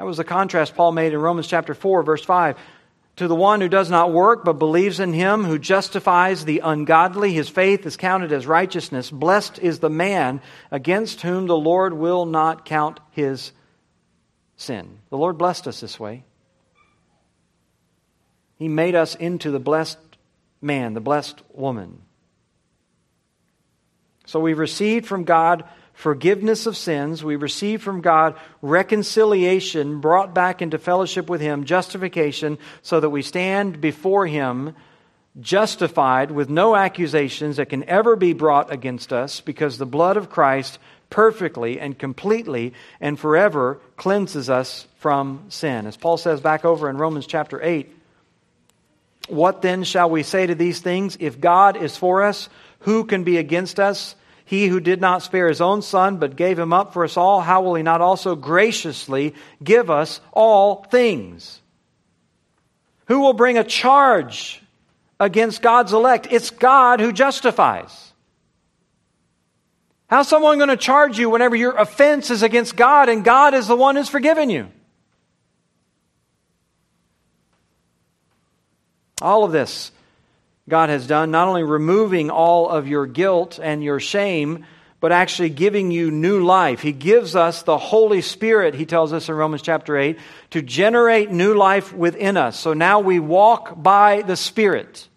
[0.00, 2.56] That was the contrast Paul made in Romans chapter 4, verse 5.
[3.16, 7.34] To the one who does not work, but believes in him who justifies the ungodly,
[7.34, 9.10] his faith is counted as righteousness.
[9.10, 13.52] Blessed is the man against whom the Lord will not count his
[14.56, 15.00] sin.
[15.10, 16.24] The Lord blessed us this way.
[18.56, 19.98] He made us into the blessed
[20.62, 22.00] man, the blessed woman.
[24.24, 25.64] So we've received from God
[26.00, 27.22] forgiveness of sins.
[27.22, 33.22] We receive from God reconciliation, brought back into fellowship with Him, justification, so that we
[33.22, 34.74] stand before Him
[35.40, 40.30] justified with no accusations that can ever be brought against us because the blood of
[40.30, 45.86] Christ perfectly and completely and forever cleanses us from sin.
[45.86, 47.94] As Paul says back over in Romans chapter 8,
[49.28, 51.16] what then shall we say to these things?
[51.20, 52.48] If God is for us,
[52.80, 54.16] who can be against us?
[54.50, 57.40] He who did not spare his own son, but gave him up for us all,
[57.40, 61.60] how will he not also graciously give us all things?
[63.06, 64.60] Who will bring a charge
[65.20, 66.26] against God's elect?
[66.32, 68.12] It's God who justifies.
[70.08, 73.68] How's someone going to charge you whenever your offense is against God and God is
[73.68, 74.66] the one who's forgiven you?
[79.22, 79.92] All of this
[80.68, 84.64] God has done, not only removing all of your guilt and your shame,
[85.00, 86.80] but actually giving you new life.
[86.80, 90.18] He gives us the Holy Spirit, he tells us in Romans chapter 8,
[90.50, 92.58] to generate new life within us.
[92.58, 95.08] So now we walk by the Spirit.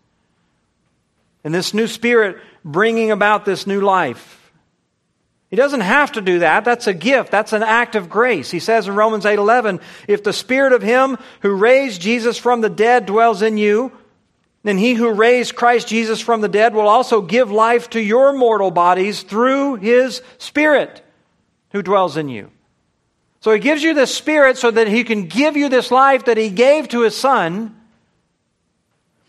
[1.43, 4.39] And this new Spirit bringing about this new life.
[5.49, 6.65] He doesn't have to do that.
[6.65, 7.29] That's a gift.
[7.29, 8.49] That's an act of grace.
[8.49, 12.71] He says in Romans 8:11, if the spirit of him who raised Jesus from the
[12.71, 13.91] dead dwells in you,
[14.63, 18.31] then he who raised Christ Jesus from the dead will also give life to your
[18.33, 21.01] mortal bodies through his Spirit
[21.71, 22.49] who dwells in you.
[23.41, 26.37] So he gives you this Spirit so that he can give you this life that
[26.37, 27.75] he gave to his Son.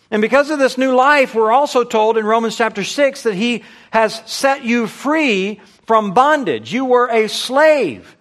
[0.09, 3.64] And because of this new life, we're also told in Romans chapter 6 that he
[3.90, 6.73] has set you free from bondage.
[6.73, 8.16] You were a slave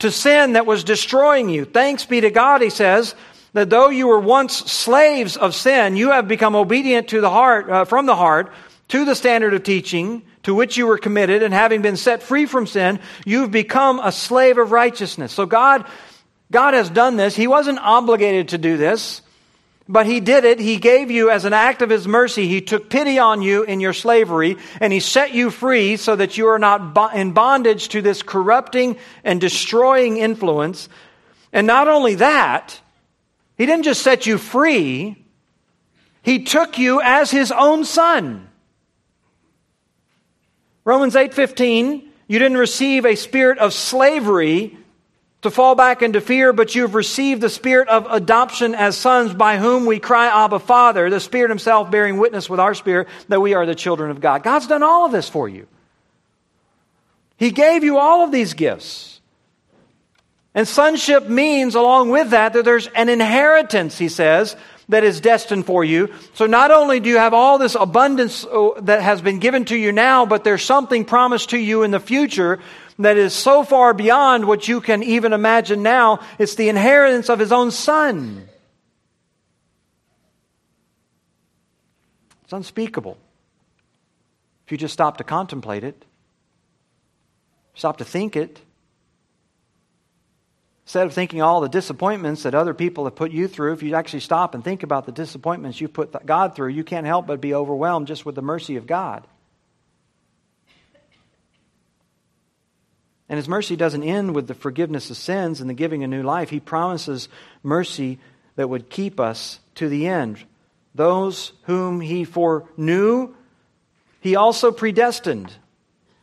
[0.00, 1.64] to sin that was destroying you.
[1.64, 3.14] Thanks be to God, he says,
[3.56, 7.70] that though you were once slaves of sin, you have become obedient to the heart,
[7.70, 8.52] uh, from the heart
[8.88, 12.46] to the standard of teaching to which you were committed, and having been set free
[12.46, 15.32] from sin, you've become a slave of righteousness.
[15.32, 15.84] So God,
[16.52, 17.34] God has done this.
[17.34, 19.22] He wasn't obligated to do this.
[19.88, 20.58] But he did it.
[20.58, 22.48] He gave you as an act of his mercy.
[22.48, 26.36] He took pity on you in your slavery and he set you free so that
[26.36, 30.88] you are not in bondage to this corrupting and destroying influence.
[31.52, 32.80] And not only that,
[33.56, 35.24] he didn't just set you free,
[36.22, 38.48] He took you as His own son.
[40.84, 44.76] Romans 8:15, you didn't receive a spirit of slavery
[45.42, 49.58] to fall back into fear, but you've received the spirit of adoption as sons by
[49.58, 53.54] whom we cry, Abba, Father, the Spirit Himself bearing witness with our spirit that we
[53.54, 54.42] are the children of God.
[54.42, 55.66] God's done all of this for you.
[57.36, 59.15] He gave you all of these gifts.
[60.56, 64.56] And sonship means, along with that, that there's an inheritance, he says,
[64.88, 66.12] that is destined for you.
[66.32, 69.76] So not only do you have all this abundance uh, that has been given to
[69.76, 72.58] you now, but there's something promised to you in the future
[72.98, 76.20] that is so far beyond what you can even imagine now.
[76.38, 78.48] It's the inheritance of his own son.
[82.44, 83.18] It's unspeakable.
[84.64, 86.02] If you just stop to contemplate it,
[87.74, 88.62] stop to think it,
[90.86, 93.96] Instead of thinking all the disappointments that other people have put you through, if you
[93.96, 97.40] actually stop and think about the disappointments you put God through, you can't help but
[97.40, 99.26] be overwhelmed just with the mercy of God.
[103.28, 106.22] And His mercy doesn't end with the forgiveness of sins and the giving a new
[106.22, 106.50] life.
[106.50, 107.28] He promises
[107.64, 108.20] mercy
[108.54, 110.38] that would keep us to the end.
[110.94, 113.34] Those whom He foreknew,
[114.20, 115.52] He also predestined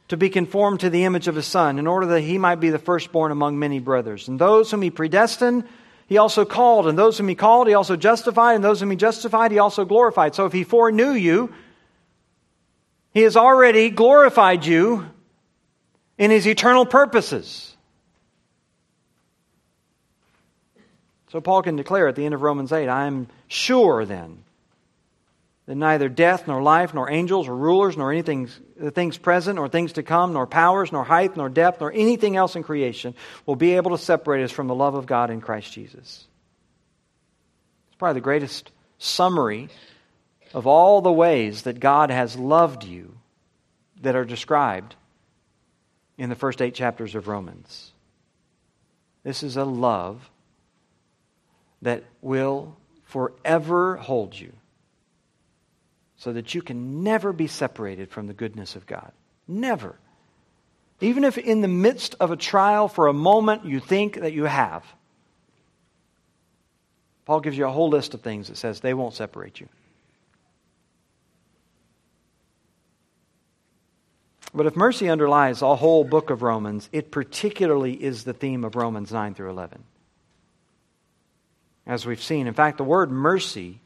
[0.09, 2.69] to be conformed to the image of his son, in order that he might be
[2.69, 4.27] the firstborn among many brothers.
[4.27, 5.63] And those whom he predestined,
[6.07, 6.87] he also called.
[6.87, 8.55] And those whom he called, he also justified.
[8.55, 10.35] And those whom he justified, he also glorified.
[10.35, 11.53] So if he foreknew you,
[13.13, 15.05] he has already glorified you
[16.17, 17.75] in his eternal purposes.
[21.29, 24.43] So Paul can declare at the end of Romans 8, I am sure then
[25.65, 29.69] that neither death, nor life, nor angels, or rulers, nor anything, the things present, nor
[29.69, 33.56] things to come, nor powers, nor height, nor depth, nor anything else in creation will
[33.56, 36.28] be able to separate us from the love of God in Christ Jesus.
[37.88, 39.69] It's probably the greatest summary
[40.54, 43.17] of all the ways that God has loved you
[44.02, 44.95] that are described
[46.17, 47.91] in the first eight chapters of Romans.
[49.23, 50.30] This is a love
[51.82, 54.52] that will forever hold you
[56.23, 59.12] so that you can never be separated from the goodness of God.
[59.45, 59.99] Never.
[61.01, 64.45] Even if in the midst of a trial for a moment you think that you
[64.45, 64.86] have.
[67.25, 69.67] Paul gives you a whole list of things that says they won't separate you.
[74.53, 78.78] But if mercy underlies the whole book of Romans, it particularly is the theme of
[78.78, 79.84] Romans 9 through 11.
[81.86, 83.82] As we've seen, in fact, the word mercy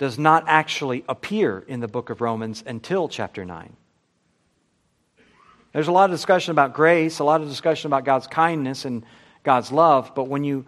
[0.00, 3.76] does not actually appear in the book of Romans until chapter 9.
[5.74, 9.04] There's a lot of discussion about grace, a lot of discussion about God's kindness and
[9.44, 10.64] God's love, but when you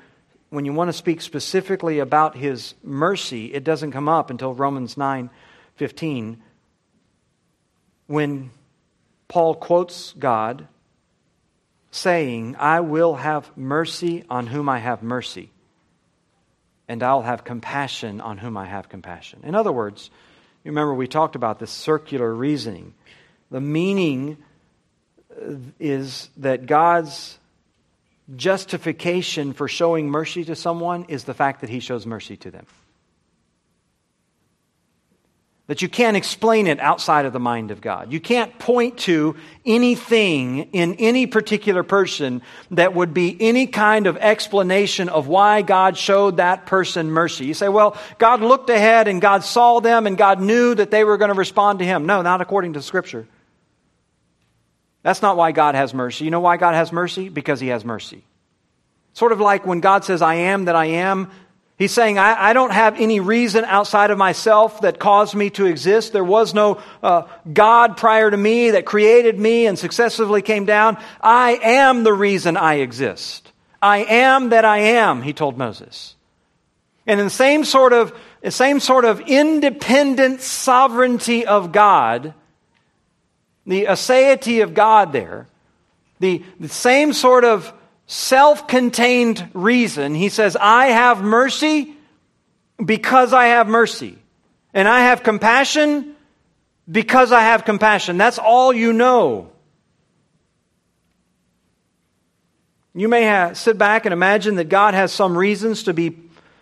[0.51, 4.97] when you want to speak specifically about his mercy, it doesn't come up until Romans
[4.99, 6.43] 9:15
[8.07, 8.51] when
[9.29, 10.69] Paul quotes God
[11.91, 15.52] saying, "I will have mercy on whom I have mercy."
[16.93, 19.41] And I'll have compassion on whom I have compassion.
[19.45, 20.11] In other words,
[20.63, 22.93] you remember we talked about this circular reasoning.
[23.51, 24.37] The meaning
[25.81, 27.39] is that God's
[28.37, 32.67] justification for showing mercy to someone is the fact that he shows mercy to them.
[35.69, 38.13] That you can't explain it outside of the mind of God.
[38.13, 42.43] You can't point to anything in any particular person
[42.73, 47.47] that would be any kind of explanation of why God showed that person mercy.
[47.47, 51.05] You say, well, God looked ahead and God saw them and God knew that they
[51.05, 52.07] were going to respond to Him.
[52.07, 53.27] No, not according to Scripture.
[55.03, 56.25] That's not why God has mercy.
[56.25, 57.29] You know why God has mercy?
[57.29, 58.25] Because He has mercy.
[59.15, 61.31] Sort of like when God says, I am that I am,
[61.83, 65.67] He's saying, I, I, don't have any reason outside of myself that caused me to
[65.67, 66.13] exist.
[66.13, 67.23] There was no uh,
[67.53, 70.97] God prior to me that created me and successively came down.
[71.21, 73.51] I am the reason I exist.
[73.83, 76.15] I am that I am, he told Moses.
[77.05, 78.17] And in the same sort of,
[78.49, 82.33] same sort of independent sovereignty of God,
[83.67, 85.49] the aseity of God there,
[86.21, 87.73] the, the same sort of
[88.13, 91.95] self contained reason, he says, I have mercy
[92.85, 94.19] because I have mercy.
[94.75, 96.15] And I have compassion
[96.91, 98.19] because I have compassion.
[98.19, 99.51] That's all you know.
[102.95, 106.19] You may have, sit back and imagine that God has some reasons to be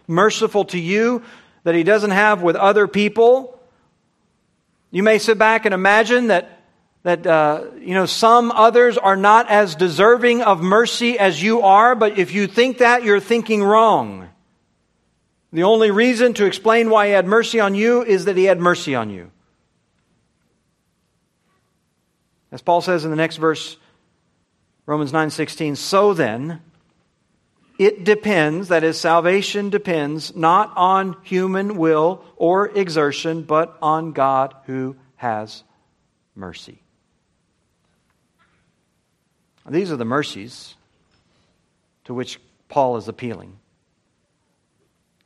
[0.07, 1.25] merciful to you
[1.65, 3.61] that he doesn't have with other people.
[4.93, 6.60] You may sit back and imagine that
[7.03, 11.95] that uh, you know some others are not as deserving of mercy as you are
[11.95, 14.29] but if you think that you're thinking wrong.
[15.53, 18.61] The only reason to explain why he had mercy on you is that he had
[18.61, 19.31] mercy on you.
[22.53, 23.77] As paul says in the next verse
[24.85, 26.61] romans 9:16 so then
[27.79, 34.55] it depends that is salvation depends not on human will or exertion but on god
[34.67, 35.63] who has
[36.35, 36.83] mercy
[39.71, 40.75] these are the mercies
[42.05, 43.57] to which Paul is appealing.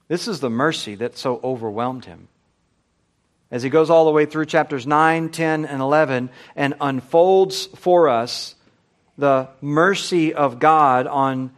[0.08, 2.28] This is the mercy that so overwhelmed him.
[3.50, 8.08] As he goes all the way through chapters 9, 10, and 11 and unfolds for
[8.08, 8.54] us
[9.16, 11.52] the mercy of God on,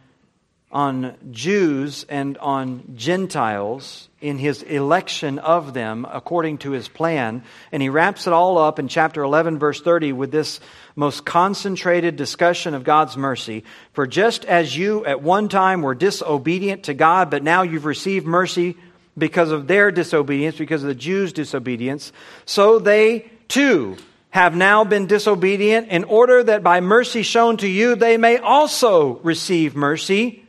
[0.71, 7.43] on Jews and on Gentiles in his election of them according to his plan.
[7.71, 10.59] And he wraps it all up in chapter 11, verse 30, with this
[10.95, 13.63] most concentrated discussion of God's mercy.
[13.93, 18.25] For just as you at one time were disobedient to God, but now you've received
[18.25, 18.75] mercy
[19.17, 22.11] because of their disobedience, because of the Jews' disobedience,
[22.45, 23.97] so they too
[24.29, 29.15] have now been disobedient in order that by mercy shown to you, they may also
[29.19, 30.46] receive mercy.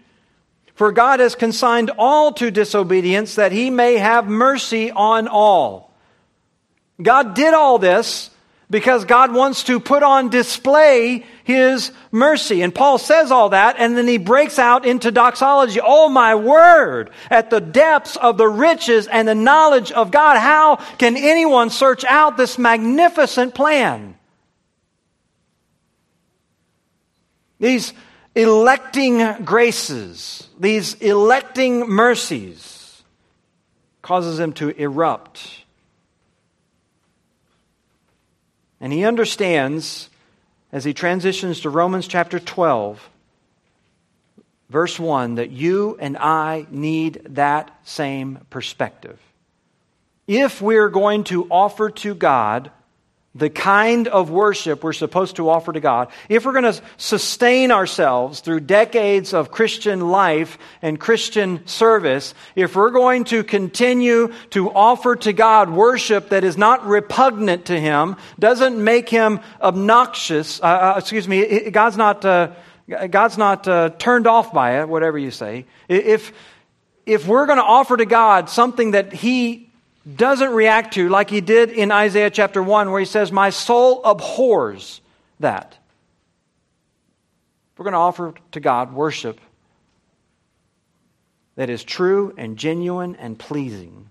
[0.79, 5.93] For God has consigned all to disobedience that he may have mercy on all.
[7.03, 8.31] God did all this
[8.71, 12.63] because God wants to put on display his mercy.
[12.63, 15.81] And Paul says all that, and then he breaks out into doxology.
[15.83, 17.11] Oh, my word!
[17.29, 22.05] At the depths of the riches and the knowledge of God, how can anyone search
[22.05, 24.15] out this magnificent plan?
[27.59, 27.93] These
[28.39, 33.03] electing graces, these electing mercies,
[34.01, 35.59] causes him to erupt
[38.81, 40.09] And he understands
[40.73, 43.09] as he transitions to Romans chapter 12,
[44.71, 49.19] verse 1, that you and I need that same perspective.
[50.27, 52.71] If we're going to offer to God
[53.39, 57.71] the kind of worship we're supposed to offer to God, if we're going to sustain
[57.71, 64.71] ourselves through decades of Christian life and Christian service, if we're going to continue to
[64.71, 70.65] offer to God worship that is not repugnant to Him, doesn't make Him obnoxious, uh,
[70.65, 72.53] uh, excuse me, God's not, uh,
[73.11, 75.67] God's not uh, turned off by it, whatever you say.
[75.89, 76.33] If,
[77.07, 79.68] if we're going to offer to God something that He
[80.17, 84.03] doesn't react to like he did in Isaiah chapter 1, where he says, My soul
[84.05, 85.01] abhors
[85.41, 85.77] that.
[87.77, 89.41] We're going to offer to God worship
[91.55, 94.11] that is true and genuine and pleasing.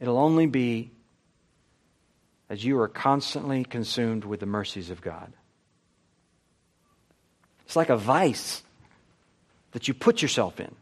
[0.00, 0.90] It'll only be
[2.48, 5.32] as you are constantly consumed with the mercies of God.
[7.64, 8.62] It's like a vice
[9.72, 10.74] that you put yourself in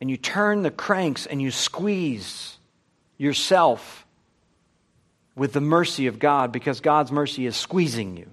[0.00, 2.56] and you turn the cranks and you squeeze
[3.18, 4.06] yourself
[5.36, 8.30] with the mercy of God because God's mercy is squeezing you.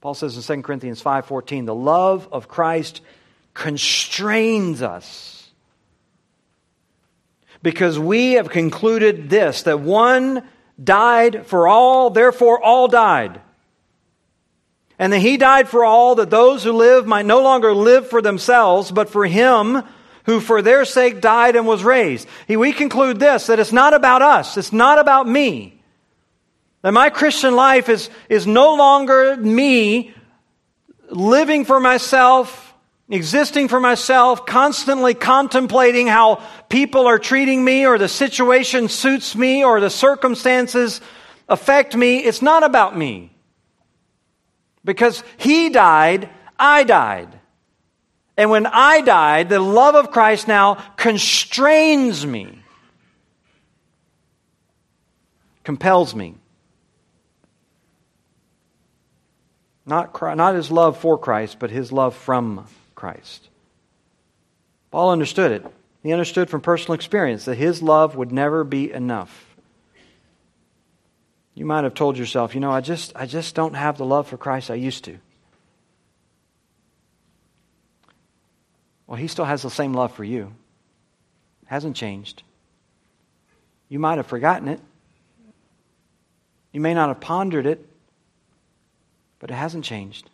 [0.00, 3.00] Paul says in 2 Corinthians 5:14, "The love of Christ
[3.54, 5.50] constrains us
[7.62, 10.42] because we have concluded this that one
[10.82, 13.40] died for all, therefore all died.
[15.02, 18.22] And that he died for all, that those who live might no longer live for
[18.22, 19.82] themselves, but for him
[20.26, 22.28] who for their sake died and was raised.
[22.46, 25.82] We conclude this that it's not about us, it's not about me.
[26.82, 30.14] That my Christian life is, is no longer me
[31.10, 32.72] living for myself,
[33.08, 39.64] existing for myself, constantly contemplating how people are treating me or the situation suits me
[39.64, 41.00] or the circumstances
[41.48, 42.18] affect me.
[42.18, 43.31] It's not about me.
[44.84, 46.28] Because He died,
[46.58, 47.28] I died.
[48.36, 52.58] And when I died, the love of Christ now constrains me,
[55.64, 56.36] compels me.
[59.84, 63.48] Not, Christ, not his love for Christ, but his love from Christ.
[64.90, 65.66] Paul understood it.
[66.02, 69.51] He understood from personal experience that his love would never be enough.
[71.54, 74.28] You might have told yourself, you know, I just, I just don't have the love
[74.28, 75.18] for Christ I used to.
[79.06, 80.54] Well, he still has the same love for you.
[81.66, 82.42] Hasn't changed.
[83.88, 84.80] You might have forgotten it.
[86.72, 87.86] You may not have pondered it,
[89.38, 90.30] but it hasn't changed.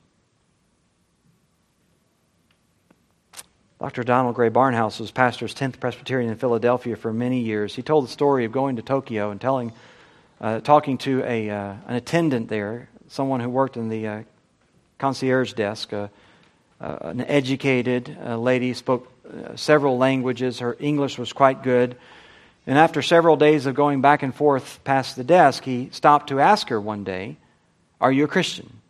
[3.81, 4.03] Dr.
[4.05, 7.75] Donald Grey Barnhouse was pastor's 10th Presbyterian in Philadelphia for many years.
[7.75, 9.73] He told the story of going to Tokyo and telling,
[10.41, 14.23] uh, talking to a, uh, an attendant there, someone who worked in the uh,
[14.99, 16.09] concierge desk, uh,
[16.81, 19.11] uh, an educated uh, lady, spoke
[19.57, 20.61] several languages.
[20.61, 21.97] Her English was quite good.
[22.67, 26.41] And after several days of going back and forth past the desk, he stopped to
[26.41, 27.37] ask her one day,
[28.01, 28.81] Are you a Christian?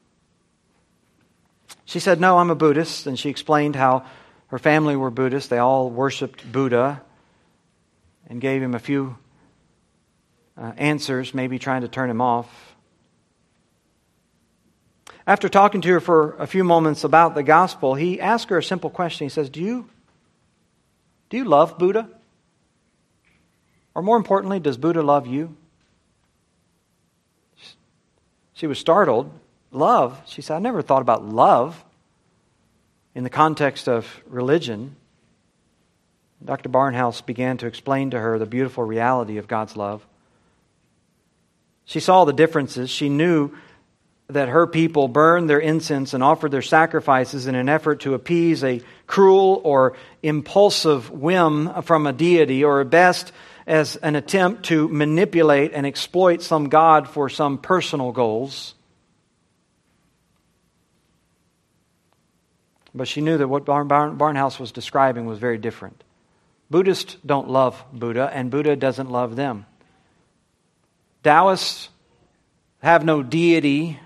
[1.85, 3.07] She said, No, I'm a Buddhist.
[3.07, 4.05] And she explained how
[4.49, 5.49] her family were Buddhists.
[5.49, 7.03] They all worshiped Buddha
[8.29, 9.17] and gave him a few
[10.61, 12.75] uh, answers, maybe trying to turn him off.
[15.27, 18.63] After talking to her for a few moments about the gospel, he asked her a
[18.63, 19.27] simple question.
[19.27, 19.89] He says, Do you,
[21.29, 22.09] do you love Buddha?
[23.95, 25.57] Or more importantly, does Buddha love you?
[28.55, 29.31] She was startled
[29.71, 31.85] love, she said, I never thought about love
[33.15, 34.97] in the context of religion.
[36.45, 36.69] Dr.
[36.69, 40.07] Barnhouse began to explain to her the beautiful reality of God's love.
[41.89, 42.91] She saw the differences.
[42.91, 43.51] She knew
[44.27, 48.63] that her people burned their incense and offered their sacrifices in an effort to appease
[48.63, 53.33] a cruel or impulsive whim from a deity, or at best,
[53.67, 58.75] as an attempt to manipulate and exploit some god for some personal goals.
[62.95, 66.05] But she knew that what Barnhouse was describing was very different.
[66.69, 69.65] Buddhists don't love Buddha, and Buddha doesn't love them.
[71.23, 71.89] Taoists
[72.81, 73.99] have no deity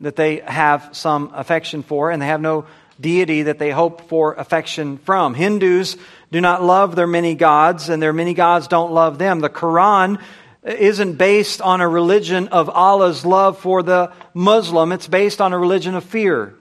[0.00, 2.66] that they have some affection for, and they have no
[3.00, 5.34] deity that they hope for affection from.
[5.34, 5.96] Hindus
[6.32, 9.40] do not love their many gods, and their many gods don't love them.
[9.40, 10.20] The Quran
[10.62, 15.58] isn't based on a religion of Allah's love for the Muslim, it's based on a
[15.58, 16.54] religion of fear.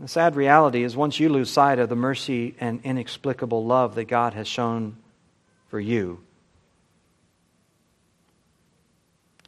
[0.00, 4.04] The sad reality is once you lose sight of the mercy and inexplicable love that
[4.04, 4.96] God has shown
[5.68, 6.20] for you,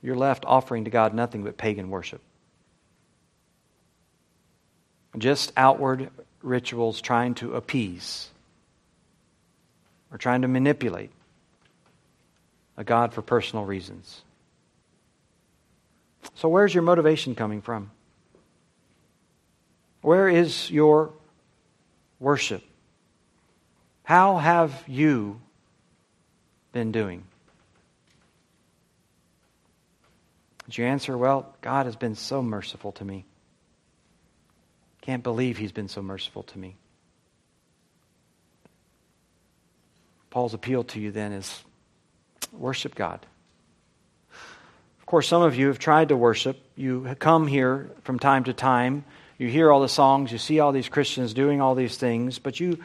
[0.03, 2.20] you're left offering to God nothing but pagan worship.
[5.18, 6.11] Just outward
[6.42, 8.28] rituals trying to appease
[10.11, 11.11] or trying to manipulate
[12.76, 14.22] a God for personal reasons.
[16.34, 17.90] So, where's your motivation coming from?
[20.03, 21.12] Where is your
[22.18, 22.62] worship?
[24.03, 25.40] How have you
[26.72, 27.24] been doing?
[30.66, 33.24] Did you answer, Well, God has been so merciful to me.
[35.03, 36.76] Can't believe He's been so merciful to me.
[40.30, 41.62] Paul's appeal to you then is
[42.53, 43.26] worship God.
[45.01, 46.57] Of course, some of you have tried to worship.
[46.76, 49.05] You come here from time to time
[49.41, 52.61] you hear all the songs, you see all these Christians doing all these things, but
[52.61, 52.78] you,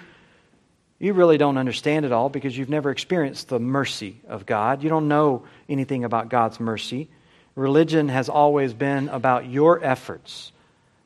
[1.00, 4.82] you really don't understand it all because you've never experienced the mercy of God.
[4.82, 7.10] You don't know anything about God's mercy.
[7.56, 10.54] Religion has always been about your efforts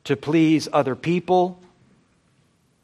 [0.04, 1.58] to please other people,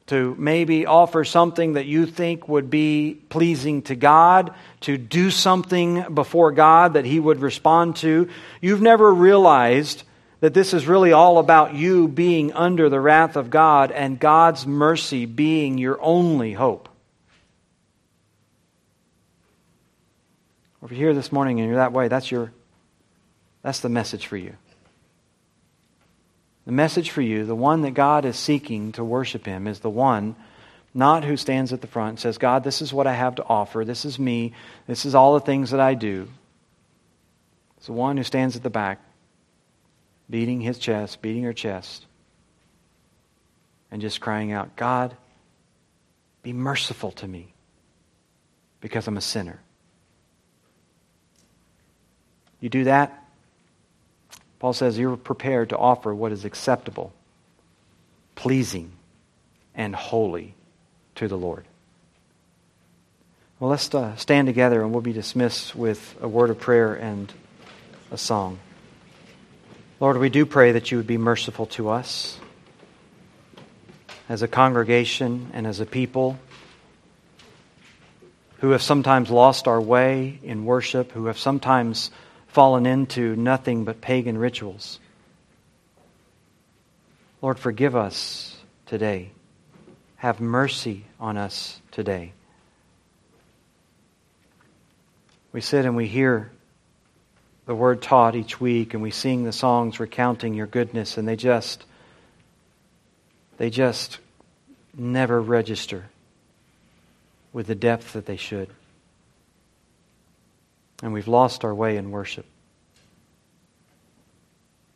[0.09, 6.14] to maybe offer something that you think would be pleasing to God, to do something
[6.14, 8.29] before God that He would respond to.
[8.61, 10.03] You've never realized
[10.41, 14.66] that this is really all about you being under the wrath of God and God's
[14.66, 16.89] mercy being your only hope.
[20.82, 22.53] If you're here this morning and you're that way, that's your
[23.62, 24.55] that's the message for you.
[26.66, 29.91] The message for you, the one that God is seeking to worship him, is the
[29.91, 30.37] one
[30.95, 33.45] not who stands at the front and says, God, this is what I have to
[33.45, 33.84] offer.
[33.84, 34.53] This is me.
[34.87, 36.28] This is all the things that I do.
[37.76, 39.01] It's the one who stands at the back,
[40.29, 42.07] beating his chest, beating her chest,
[43.91, 45.16] and just crying out, God,
[46.43, 47.53] be merciful to me
[48.81, 49.61] because I'm a sinner.
[52.61, 53.27] You do that,
[54.59, 57.12] Paul says you're prepared to offer what is acceptable,
[58.35, 58.93] pleasing,
[59.74, 60.55] and holy
[61.16, 61.66] to the Lord.
[63.61, 67.33] Well, let's uh, stand together and we'll be dismissed with a word of prayer and
[68.11, 68.59] a song.
[69.99, 72.39] Lord, we do pray that you would be merciful to us
[74.29, 76.39] as a congregation and as a people
[78.59, 82.11] who have sometimes lost our way in worship, who have sometimes
[82.49, 85.01] fallen into nothing but pagan rituals.
[87.41, 89.31] Lord, forgive us today.
[90.17, 92.35] Have mercy on us today.
[95.53, 96.51] We sit and we hear
[97.67, 101.37] the word taught each week and we sing the songs recounting your goodness and they
[101.37, 101.85] just
[103.59, 104.19] they just
[104.97, 106.05] never register
[107.53, 108.71] with the depth that they should
[111.03, 112.47] and we've lost our way in worship.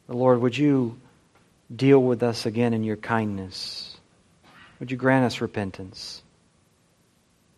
[0.09, 0.99] Lord, would you
[1.75, 3.97] deal with us again in your kindness?
[4.81, 6.23] Would you grant us repentance?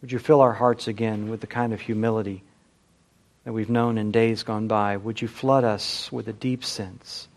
[0.00, 2.42] Would you fill our hearts again with the kind of humility
[3.44, 4.96] that we've known in days gone by?
[4.96, 7.28] Would you flood us with a deep sense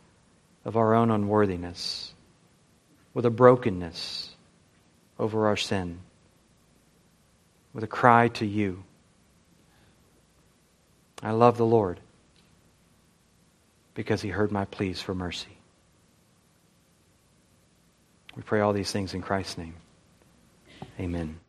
[0.64, 2.14] of our own unworthiness,
[3.14, 4.30] with a brokenness
[5.18, 5.99] over our sin,
[7.74, 8.84] with a cry to you?
[11.24, 11.99] I love the Lord
[13.93, 15.58] because he heard my pleas for mercy.
[18.36, 19.76] We pray all these things in Christ's name.
[20.99, 21.39] Amen.